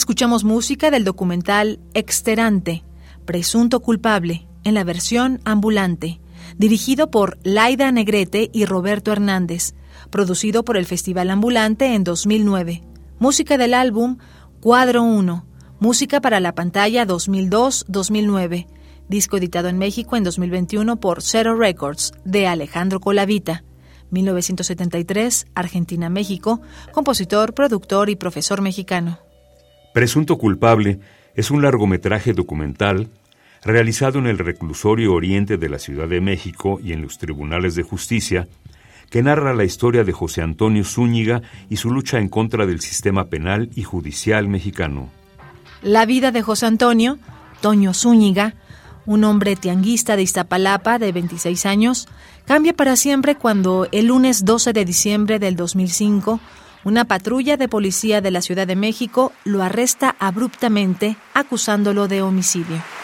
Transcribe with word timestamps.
Escuchamos 0.00 0.44
música 0.44 0.90
del 0.90 1.04
documental 1.04 1.78
Exterante, 1.92 2.84
Presunto 3.26 3.80
Culpable, 3.80 4.48
en 4.64 4.72
la 4.72 4.82
versión 4.82 5.42
ambulante, 5.44 6.22
dirigido 6.56 7.10
por 7.10 7.38
Laida 7.42 7.92
Negrete 7.92 8.48
y 8.50 8.64
Roberto 8.64 9.12
Hernández, 9.12 9.74
producido 10.08 10.64
por 10.64 10.78
el 10.78 10.86
Festival 10.86 11.28
Ambulante 11.28 11.94
en 11.94 12.02
2009. 12.02 12.82
Música 13.18 13.58
del 13.58 13.74
álbum 13.74 14.16
Cuadro 14.60 15.02
1, 15.02 15.44
música 15.80 16.22
para 16.22 16.40
la 16.40 16.54
pantalla 16.54 17.06
2002-2009, 17.06 18.68
disco 19.06 19.36
editado 19.36 19.68
en 19.68 19.76
México 19.76 20.16
en 20.16 20.24
2021 20.24 20.98
por 20.98 21.20
Zero 21.20 21.56
Records, 21.56 22.12
de 22.24 22.46
Alejandro 22.46 23.00
Colavita. 23.00 23.64
1973, 24.08 25.46
Argentina-México, 25.54 26.62
compositor, 26.90 27.52
productor 27.52 28.08
y 28.08 28.16
profesor 28.16 28.62
mexicano. 28.62 29.29
Presunto 29.92 30.38
culpable 30.38 31.00
es 31.34 31.50
un 31.50 31.62
largometraje 31.62 32.32
documental 32.32 33.08
realizado 33.64 34.20
en 34.20 34.26
el 34.26 34.38
reclusorio 34.38 35.12
oriente 35.12 35.56
de 35.56 35.68
la 35.68 35.78
Ciudad 35.80 36.08
de 36.08 36.20
México 36.20 36.78
y 36.82 36.92
en 36.92 37.02
los 37.02 37.18
tribunales 37.18 37.74
de 37.74 37.82
justicia, 37.82 38.48
que 39.10 39.22
narra 39.22 39.52
la 39.52 39.64
historia 39.64 40.04
de 40.04 40.12
José 40.12 40.42
Antonio 40.42 40.84
Zúñiga 40.84 41.42
y 41.68 41.76
su 41.76 41.90
lucha 41.90 42.18
en 42.18 42.28
contra 42.28 42.66
del 42.66 42.80
sistema 42.80 43.26
penal 43.26 43.70
y 43.74 43.82
judicial 43.82 44.46
mexicano. 44.46 45.10
La 45.82 46.06
vida 46.06 46.30
de 46.30 46.42
José 46.42 46.66
Antonio, 46.66 47.18
Toño 47.60 47.92
Zúñiga, 47.92 48.54
un 49.06 49.24
hombre 49.24 49.56
tianguista 49.56 50.14
de 50.14 50.22
Iztapalapa 50.22 51.00
de 51.00 51.10
26 51.10 51.66
años, 51.66 52.06
cambia 52.44 52.74
para 52.74 52.94
siempre 52.94 53.34
cuando 53.34 53.88
el 53.90 54.06
lunes 54.06 54.44
12 54.44 54.72
de 54.72 54.84
diciembre 54.84 55.38
del 55.40 55.56
2005 55.56 56.38
una 56.84 57.04
patrulla 57.04 57.56
de 57.56 57.68
policía 57.68 58.20
de 58.20 58.30
la 58.30 58.40
Ciudad 58.40 58.66
de 58.66 58.76
México 58.76 59.32
lo 59.44 59.62
arresta 59.62 60.16
abruptamente 60.18 61.16
acusándolo 61.34 62.08
de 62.08 62.22
homicidio. 62.22 62.99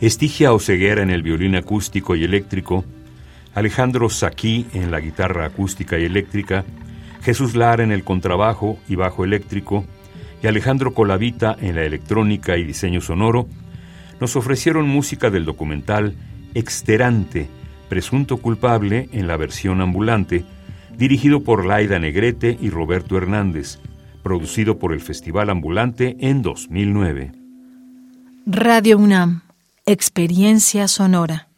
Estigia 0.00 0.52
Oseguera 0.52 1.02
en 1.02 1.10
el 1.10 1.24
violín 1.24 1.56
acústico 1.56 2.14
y 2.14 2.22
eléctrico, 2.22 2.84
Alejandro 3.52 4.08
Saquí 4.08 4.64
en 4.72 4.92
la 4.92 5.00
guitarra 5.00 5.46
acústica 5.46 5.98
y 5.98 6.04
eléctrica, 6.04 6.64
Jesús 7.20 7.56
Lara 7.56 7.82
en 7.82 7.90
el 7.90 8.04
contrabajo 8.04 8.78
y 8.88 8.94
bajo 8.94 9.24
eléctrico, 9.24 9.84
y 10.40 10.46
Alejandro 10.46 10.94
Colavita 10.94 11.56
en 11.60 11.74
la 11.74 11.82
electrónica 11.82 12.56
y 12.56 12.62
diseño 12.62 13.00
sonoro, 13.00 13.48
nos 14.20 14.36
ofrecieron 14.36 14.88
música 14.88 15.30
del 15.30 15.44
documental 15.44 16.14
Exterante, 16.54 17.48
presunto 17.88 18.36
culpable 18.36 19.08
en 19.10 19.26
la 19.26 19.36
versión 19.36 19.80
ambulante, 19.80 20.44
dirigido 20.96 21.42
por 21.42 21.66
Laida 21.66 21.98
Negrete 21.98 22.56
y 22.60 22.70
Roberto 22.70 23.16
Hernández, 23.16 23.80
producido 24.22 24.78
por 24.78 24.92
el 24.92 25.00
Festival 25.00 25.50
Ambulante 25.50 26.16
en 26.20 26.40
2009. 26.42 27.32
Radio 28.46 28.98
UNAM 28.98 29.47
Experiencia 29.90 30.86
sonora. 30.86 31.46